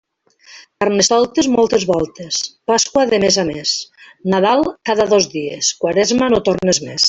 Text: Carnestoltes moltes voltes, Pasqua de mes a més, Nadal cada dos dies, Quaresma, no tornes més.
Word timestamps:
Carnestoltes 0.83 1.49
moltes 1.55 1.85
voltes, 1.89 2.39
Pasqua 2.71 3.05
de 3.13 3.21
mes 3.25 3.37
a 3.43 3.45
més, 3.51 3.75
Nadal 4.35 4.67
cada 4.93 5.07
dos 5.15 5.29
dies, 5.37 5.71
Quaresma, 5.85 6.33
no 6.37 6.43
tornes 6.51 6.83
més. 6.89 6.97